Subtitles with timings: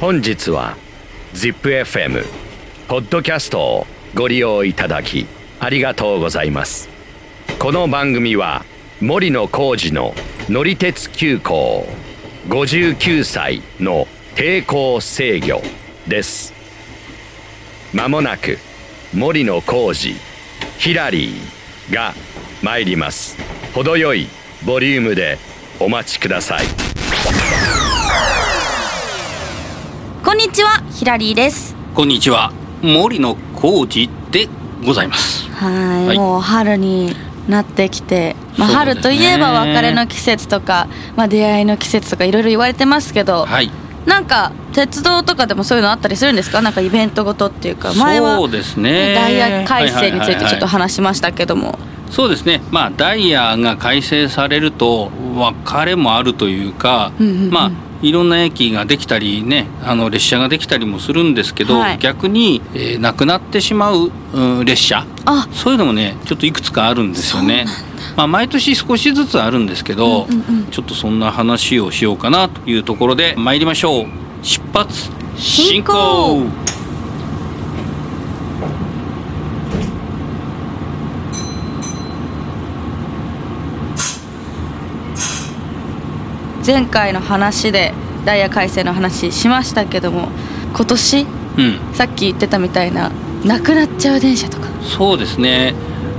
[0.00, 0.78] 本日は
[1.34, 2.24] ZIPFM
[2.88, 5.26] ポッドキャストをご利用いただき
[5.58, 6.88] ありがとうございます。
[7.58, 8.64] この番組は
[9.02, 10.14] 森野浩二の
[10.48, 11.86] 乗り鉄急行
[12.48, 15.60] 59歳の抵抗制御
[16.08, 16.54] です。
[17.92, 18.56] まもなく
[19.12, 20.16] 森野浩二
[20.78, 22.14] ヒラリーが
[22.62, 23.36] 参ります。
[23.74, 24.28] 程よい
[24.64, 25.36] ボリュームで
[25.78, 26.89] お待ちください。
[30.40, 31.76] にちはヒラリーです。
[31.94, 32.50] こんにちは
[32.80, 34.48] 森野浩二で
[34.86, 35.46] ございます。
[35.50, 36.16] はいはい。
[36.16, 37.14] もう春に
[37.46, 43.70] なってきて、まあ、春といえば別れの季節とか、まあ、出会いの季節とかいろいろ言われてますけど、はい。
[44.06, 46.62] なんか鉄道とかでもそういうのあったりするんですか？
[46.62, 49.14] なんかイベントごとっていうか前はそうですね。
[49.14, 51.78] ダイヤ改正についてちょっとは話しましたけども、
[52.08, 52.12] い。
[52.12, 52.62] そうですね。
[52.70, 57.50] まあダイヤが改正されると別れもあるというか、うんうんうん。
[57.50, 57.70] まあ
[58.02, 61.98] いろんな駅ができたりねあの列車ができたりもするんですけど、はい。
[61.98, 65.06] 逆に、えーなくなってしまう、うん列車。
[65.24, 65.48] あ。
[65.52, 67.66] そういうのもねちょっといくつかあるんですよね。
[68.16, 70.66] まあ、毎年少しずつあるんですけど、うんうんうん。
[70.66, 74.06] ちょっとそんな話をしようかなというところで参りましょう。
[74.42, 76.46] 出発進行
[86.70, 87.92] 前回の話で
[88.24, 90.28] ダイヤ改正の話しましたけども
[90.72, 91.26] 今年
[91.58, 93.10] うんさっき言ってたみたいな
[93.44, 94.68] なくなっちゃう電車とか？
[94.80, 95.74] そうですね。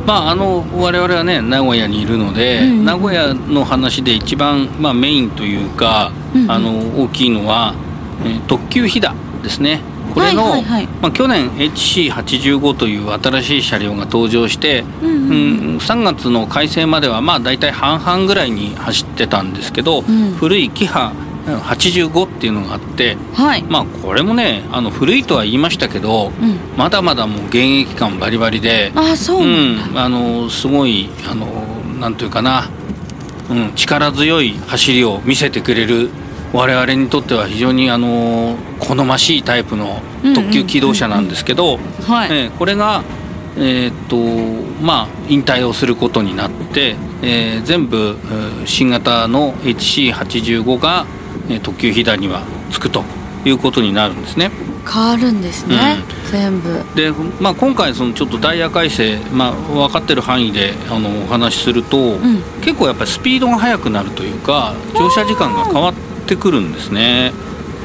[0.06, 7.74] まああの我々はね名古屋にいるので、うんうん名古屋の話で一番まあメインというか、うんうんあの大きいのは、
[8.26, 9.80] えー特急ひだですね。
[10.14, 10.88] これの、はいはいはい。
[11.02, 15.34] まあ去年 HC85 という新しい車両が登場して、うんうんう
[15.74, 15.78] ん。
[15.78, 20.34] 3月の改正まではまあ大体半々ぐらいに走ってたんですけど、ん。
[20.34, 21.14] 古いキハ
[21.48, 31.48] うん85っていうのがあって、はい、まあこれもねあの古いとは言いましたけど、うん、まだまだもう現役感バリバリで、あそううん、あのすごいあの
[32.00, 32.70] なんていうかな、
[33.50, 36.10] うん、力強い走りを見せてくれる
[36.54, 40.02] 我々にとっては非常にあの好ましいタイプの
[40.36, 41.80] 特急機動車なんですけど、
[42.58, 43.04] これが、
[43.58, 44.18] えーっと
[44.84, 51.06] まあ、引退をすることになって、えー全部えー新型の HC85 が、
[51.50, 53.04] えー特急ひだにはつくと
[53.46, 54.52] いうことになるんですね。
[54.84, 56.00] 変わるんですね、
[56.32, 56.84] 全部。
[56.96, 62.42] で、まあ、今回そのちょっとダイヤ改正、まあ、分かってる範囲であのお話しすると、ん。
[62.62, 67.32] 結構やっぱりスピードが速くなるというか乗車時間が変わってくるんですね。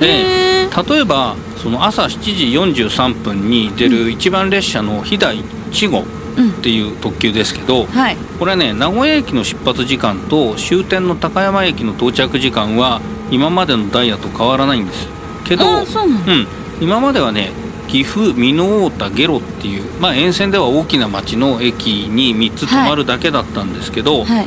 [0.01, 6.05] へで例えばその朝7時43分に出る一番列車の飛騨1号
[6.37, 6.51] うん。
[6.51, 8.17] っていう特急ですけど、はい。
[8.39, 15.09] これはね名古屋駅の出発時間と終点の高山駅の到着時間は今までのダイヤと変わらないんです。
[15.45, 16.47] けどうなん
[16.81, 17.53] 今まではね
[17.89, 24.47] 岐阜美濃太下呂っていう、まあ、沿線では大きな町の駅に3つ止まるだけだったんですけど、はい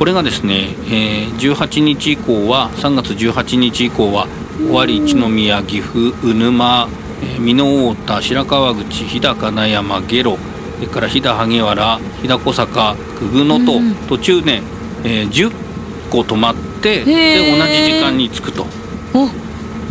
[0.00, 4.28] これがですね、えー18日以降は3月18日以降は
[4.70, 6.88] 尾張一宮岐阜鵜沼
[7.22, 10.38] えー美濃太白川口日高金山下呂
[10.76, 14.62] それから飛騨萩原飛騨小坂久久野と、途中ね、
[15.04, 15.52] えー10
[16.10, 18.64] 個止まってへでー同じ時間に着くと
[19.12, 19.28] お。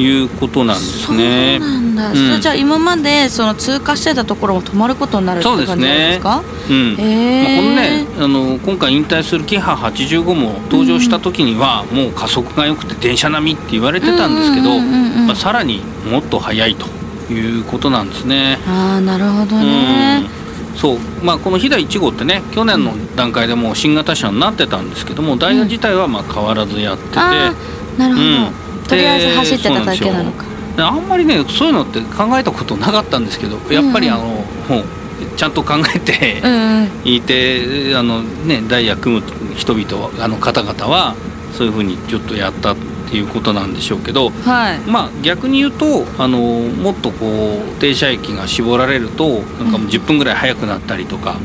[0.02, 1.60] いうことなんですね。
[1.60, 2.42] そうなんだ、うん。
[2.42, 6.20] じゃあ今までその通過してたところも止まることになるってそうです感じなんですね。
[6.24, 6.44] か。
[6.70, 6.96] うん。
[6.98, 7.44] へー。
[7.44, 7.99] まあ、このねあ
[8.30, 16.88] の今回引退するキハ85も登場した時には、もう加速が良くて電車並みって言われてたんですけど、さらにもっと速いと
[17.34, 18.58] いうことなんですね。
[18.68, 20.24] ああなるほどね。
[20.74, 20.78] うん。
[20.78, 20.98] そう。
[21.24, 27.54] まあ、この飛騨1号ってね去年の段階でもう新型車になってたんですけどもダイヤ自体はまあ変わらずやってて、な
[28.08, 28.30] るほど、う
[28.82, 28.84] ん。
[28.88, 30.46] とりあえず走ってただけなのか。
[30.76, 34.99] であんまりねそういうのって考えたことなかったんですけどやっぱりあの、もう
[35.36, 36.90] ちゃんと考えて、うんうん。
[37.06, 39.24] いてあの、ね、ダイヤ組む
[39.56, 41.16] 人々はあの方々は
[41.54, 42.76] そういうふうにちょっとやったっ
[43.10, 44.80] ていうことなんでしょうけど、はい。
[44.80, 51.38] まあ、逆に言うとあのもっとこう停車駅が絞られるとなんかもう10分ぐらい早くなったりとか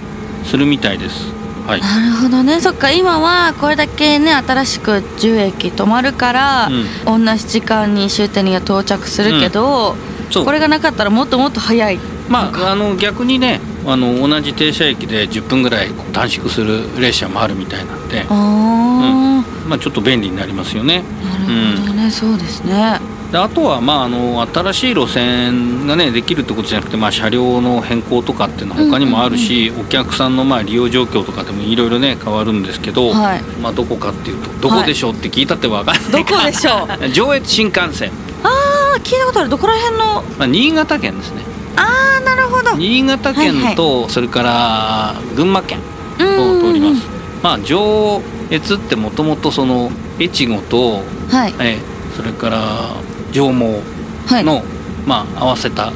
[0.44, 1.32] するみたいです。
[1.66, 1.80] はい。
[1.80, 2.60] なるほどね。
[2.60, 2.90] そっか。
[2.90, 6.70] 今はこれだけね新しく10駅止まるから、
[7.06, 9.96] 同じ時間に終点には到着するけど、
[10.30, 10.44] そう。
[10.44, 11.98] これがなかったらもっともっと早い
[12.28, 21.02] まあ、あの逆にねあの同じ停車駅で10分ぐらい短縮する列車もあるみたいなんで、ああ、まあ、ちょっと便利になりますよね。
[21.22, 23.00] なるほどね、そうですね。
[23.30, 33.42] であとは、まあ、あの新しい路線が、ね、できるってことじゃなくて、まあ、車両の変更とかっていうのは他にもあるし、お客さんのまあ利用状況とかでもいろいろね変わるんですけど、はい。
[33.60, 38.12] まあ、どこかっていうとどこでしょうって聞いたって分かんないから、どこでしょ 上越新幹線。
[38.44, 39.48] あ聞いたことある。
[39.48, 40.22] どこら辺の？
[40.38, 42.76] まあ、新潟県ですねあーなるほど。
[42.76, 45.78] 新潟県とそれから群馬県
[46.20, 47.06] を通ります。
[47.42, 51.54] まあ上越ってもともとその越後と、はい。
[51.60, 52.92] えーそれから
[53.32, 53.80] 上毛
[54.26, 54.44] はい。
[54.44, 54.62] の、
[55.04, 55.92] まあ合わせた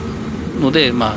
[0.61, 1.17] のでまあ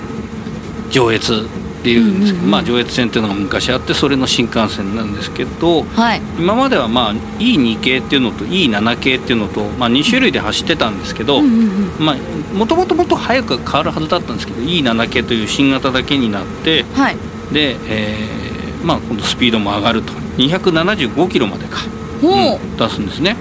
[0.91, 1.47] 上越
[1.81, 2.51] っていうんですけど、うんうんうん。
[2.51, 6.21] まあ上越線っていうのが昔あってそれの新幹線なんですけどはい。
[6.37, 17.17] 今まではまあ E2 系っていうのと E7 系っていうのと、まあ、2種類で走ってたんですけど、もともともっと早く変わるはずだったんですけど E7 系という新型だけになってはい。
[17.51, 20.11] で、えーまあ今度スピードも上がると。
[20.37, 21.81] 275キロまでか、
[22.21, 22.57] ほう。
[22.57, 22.77] ん。
[22.77, 23.35] 出すんですね。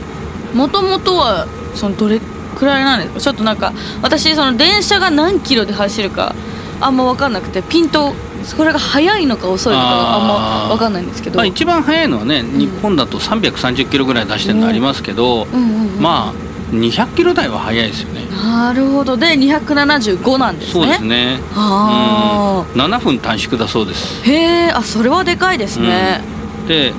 [0.53, 2.21] うもともとはそのどれ
[2.57, 3.21] くらいなんですか？
[3.21, 3.73] ちょっとなんか
[4.03, 6.35] 私その電車が何キロで走るか
[6.81, 8.13] あんま分かんなくてピンと
[8.57, 11.37] これが速いのか遅いのかがあんま分かんないんですけど。
[11.37, 18.25] まあ、一番速いのはね、日本だと330キロぐらい出してるのありますけど、うんうんうんまあ200キロ台は速いですよね。
[18.31, 19.17] なるほど。
[19.17, 20.73] で275なんですね。
[20.73, 21.41] そうですね。
[21.55, 22.81] あうん。
[22.81, 24.23] 7分短縮だそうです。
[24.25, 26.23] あへえあそれはでかいですね、
[26.69, 26.95] で、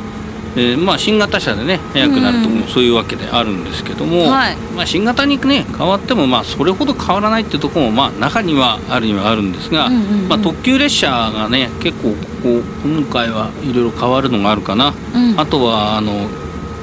[0.55, 4.55] えーまあ新型車でね速くなるともそういうわけであるんですけども、はい。
[4.75, 10.27] まあ新型にね変わってもまあそれほど変わらないっていうところもまあ中にはあるにはあるんですが、うんうんうん。
[10.29, 14.93] まあ特急列車がね結構ここ今回はいろいろ変わるのがあるかな。
[15.15, 15.39] うん。
[15.39, 16.27] あとはあの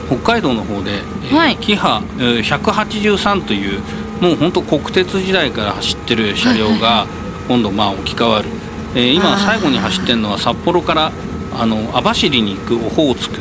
[0.07, 1.57] 北海道の方で、えーはい。
[1.59, 3.81] キハ、えー183という
[4.23, 7.07] もう本当国鉄時代から走ってる車両が
[7.47, 8.49] 今度まあ置き換わる、
[8.95, 11.13] えー今最後に走ってるのは札幌から
[11.61, 13.37] あの網走に行くオホーツク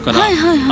[0.00, 0.20] から、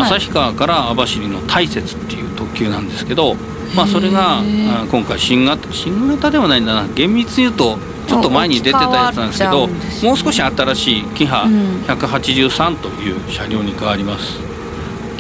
[0.05, 3.37] 旭川から網走の大雪っていう特急なんですけど、
[3.75, 4.43] まあ、それが
[4.91, 6.89] 今回新型新型ではないんだな。
[6.95, 9.75] 厳密に言うとちょっと前に出てたやつなんですけどね。
[10.03, 11.83] もう少し新しいキハうん。
[11.87, 14.39] 183という車両に変わります。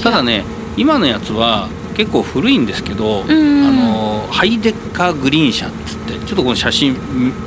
[0.02, 0.44] ただね
[0.76, 3.66] 今のやつは結構古いんですけど、んうん。
[3.66, 6.96] あのハイデッカーグリーン車っつってちょっとこの写真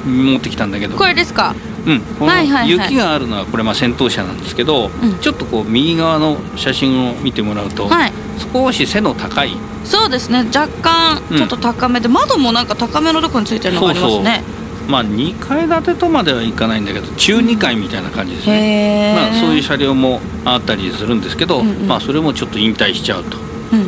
[0.05, 0.95] み持ってきたんだけど。
[0.97, 1.55] これですか？
[1.85, 5.19] うん、この雪があるのはこれまあ先頭車なんですけど、うん。
[5.19, 8.13] ちょっとこう右側の写真を見てもらうと、はい。
[8.53, 9.51] 少し背の高い。
[9.83, 10.45] そうですね。
[10.53, 14.43] 若干うんちょっと高めで、窓もなんか高めのとこについてるのがありますね。
[14.87, 21.87] まあ2階建てとまではいかないんだけど中2階みたいな感じですね、まあ、そういう車両もあったりするんですけど、うんうん。
[21.87, 23.37] まあ、それもちょっと引退しちゃうと
[23.71, 23.85] うんうん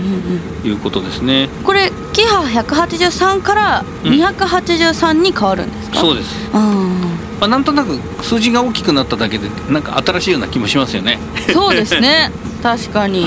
[0.63, 0.69] うん。
[0.69, 1.49] いうことですね。
[1.63, 6.49] これキハ183から283に変わるんですか、そうです。
[6.53, 7.12] あ
[7.43, 11.19] まあ、なんとなく数字が大きくなっただけでなんか新しいような気もしますよね。
[11.49, 12.31] ーそうですね。
[12.63, 13.25] 確かに。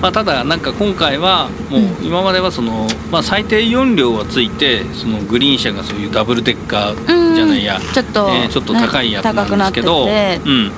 [0.00, 1.96] まあ、ただなんか今回はもううん。
[2.02, 10.72] 今まではその、まあ、最低4両はついてそのグリーン車がそういうダブルデッカーじゃないや、うんちょっと、えーちょっと高いやつなんですけど、うん、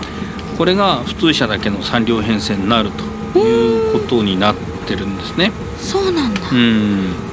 [0.58, 2.90] これが普通車だけの3両編成になる
[3.32, 4.54] ということになっ
[4.88, 5.52] てるんですね。
[5.81, 6.40] そうなんだ。
[6.50, 7.30] うん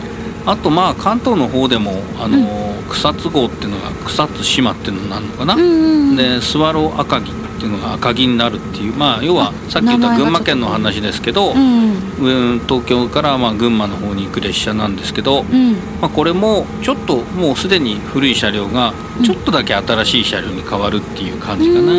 [0.47, 2.47] あとまあ関東の方でもあの、
[2.89, 12.59] 草津号っていうのが草津島っていうのになるのかな、うんうんでスワロー赤城っていうのが赤城になるっていうまあ要はさっき言った群馬県の話ですけど、うんうん。
[12.59, 15.73] 東京からまあ群馬の方に行く列車なんですけど、うん。
[16.01, 18.93] まあ、これもちょっともうすでに古い車両が
[19.23, 21.91] ちょっとだけ新しい車両に変わるっていう感じかな。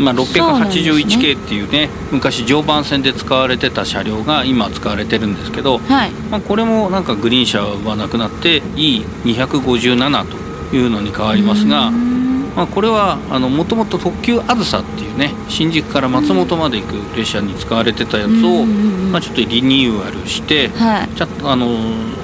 [0.00, 0.90] うんまあ、そうなんですね。
[0.90, 6.10] 681系っていうね昔常磐線で使われてた車両が今使われてるんですけど、はい。
[6.30, 10.24] まあ、これもなんかグリーン車はなくなって E257
[10.70, 12.52] というのに変わりますが、うん。
[12.56, 21.08] まあ、これはもともと特急あずさっていうね新宿から松本まで行く列車に使われてたやつを、まあ、ちょっとリニューアルして、はい。
[21.16, 21.68] ちょっとあの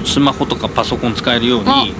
[0.05, 1.95] スマホとかパソコン使えるように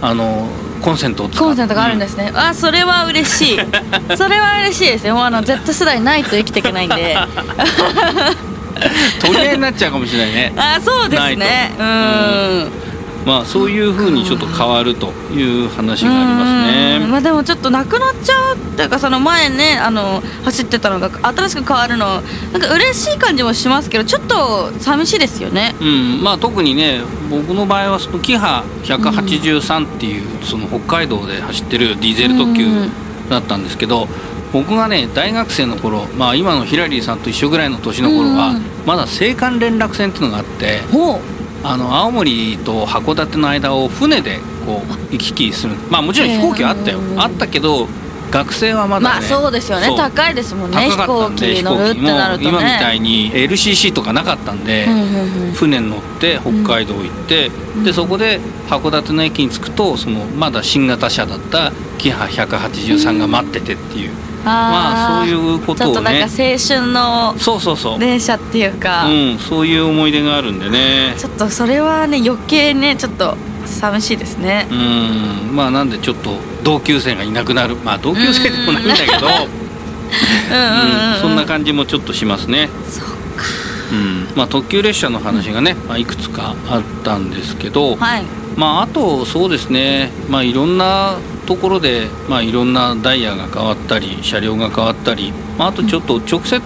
[0.00, 0.48] あの
[0.84, 3.58] コンセントを使ってコンセントがあるんですね、あそれは嬉しい。
[4.18, 7.16] それは嬉しいですよもうあの Z 世代ないと生きていけないんで。
[9.20, 10.52] 取り合いになっちゃうかもしれないね。
[10.56, 11.72] あそうですね。
[11.78, 12.83] うん
[13.24, 16.98] まあそういうふうにちょっと変わるという話がありますね。
[17.02, 17.10] うん。
[17.10, 22.20] まあでもちょっとなくなっちゃうっていうかその前ねあの走ってたのが新しく変わるの
[22.52, 25.74] なんか嬉しい感じもしますけどちょっと寂しいですよね。
[25.80, 27.00] うん、まあ特にね
[27.30, 32.90] 僕の場合はそのキハ183っていうその北海道で走ってるディーゼル特急うん。
[33.30, 34.06] だったんですけど
[34.52, 38.62] 僕がね大学生の頃まあ今のヒラリーさんと一緒ぐらいの年の頃はうん。
[38.84, 41.20] まだ青函連絡船っていうのがあってほ
[41.64, 45.74] あの青森と函館の間を船でこう行き来する。
[45.90, 47.00] まあもちろん飛行機はあったよ。
[47.16, 47.88] あったけど
[48.30, 49.04] 学生はまだね。
[49.14, 49.88] まあそうですよね。
[49.96, 50.90] 高いですもんね。
[50.90, 55.52] 飛行機乗るってなるとね今みたいに LCC とかなかったんで、うんうんうん。
[55.52, 57.84] 船に乗って北海道行って、うん。
[57.84, 64.10] でそこで函館の駅に着くとそのまだ新型車だったキハ183が待っててっていう、
[64.44, 71.14] まあそういうことをちょっとなんかね青春のそうそうそう、電車っていうか、うん、そういう思い出があるんでね。
[71.16, 74.68] ちょっとそれはね余計ねちょっと寂しいですね。
[74.70, 75.56] うん。
[75.56, 77.76] まあなんでちょっと同級生がいなくなる。
[77.76, 79.28] まあ同級生でもないんだけど、
[81.20, 82.68] そんな感じもちょっとしますね。
[82.88, 83.08] そう
[83.92, 88.24] うん、まあ特急列車の話がね、まあいくつかあったんですけど、はい。
[88.56, 96.60] まああとそうですね、まあいろんなところでまあいろんなダイヤが変わったり車両が変わったり、まああとちょっと直接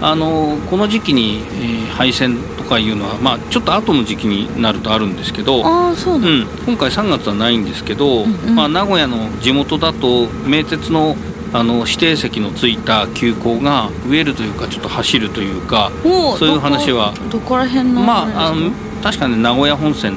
[0.00, 5.64] あのこの時期に、えー廃線とかいうのはまあちょっと後の時期になるとあるんですけど。
[5.64, 11.16] ああそうなの、うん、今回3月はないんですけど、うんうんまあ、名古屋の地元だと名鉄の
[11.54, 17.12] あの指定席のついた急行が増えるというかちょっと走るというかそういう話は。
[17.30, 18.70] どこら辺のまああの
[19.02, 20.16] 確かに名古屋本線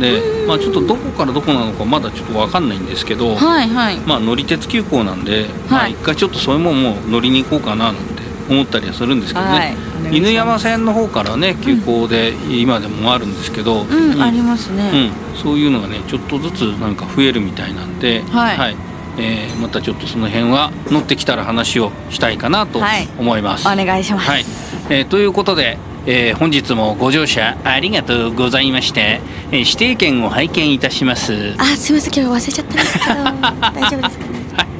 [0.00, 3.96] で、まあ、ちょっとどこからどこなのかまだちょっと分かんないんですけど、かはいはい。
[3.98, 5.92] まあ、乗り鉄急行なんで、まあ、はい。
[5.92, 8.00] 一回ちょっとそういうもんも乗りに行こうかななんて
[8.48, 10.16] 思ったりはするんですけどね、はい。
[10.16, 14.22] 犬山線の方からね急行で今でもあるんですけど、うん、うん。
[14.22, 18.76] ありますね、うん、そういうのがねちょっとずつなんか増えるみたいなんで、はい。
[19.18, 23.08] えーまたちょっとその辺は乗ってきたら話をしたいかなとはい。
[23.18, 23.68] 思います。
[23.68, 24.44] お願いします、はい。
[24.88, 31.54] えーということで、えー本日もご乗車ありがとうございまして、えー指定券を拝見いたします。
[31.58, 34.24] あすみません今日忘れちゃったんですけど大丈夫ですか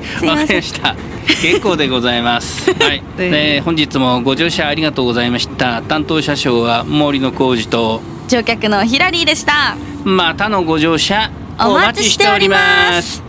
[0.18, 0.96] すいわかませんりました。
[1.42, 2.70] 結構でございます。
[2.80, 3.02] はい。
[3.18, 5.82] えー本日もご乗車ありがとうございました。
[5.82, 13.24] 担当車掌は森野浩二と乗客のヒラリーでしたまたのご乗車お待ちしております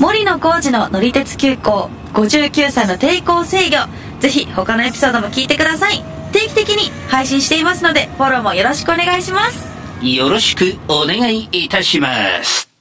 [0.00, 3.76] 森野浩二の乗り鉄急行59歳の抵抗制御
[4.20, 9.72] ぜひ他のエピソードも聞いてください定期的に配信していますのでフォローもよろしくお願いします
[10.02, 12.71] よろしくお願いいたします。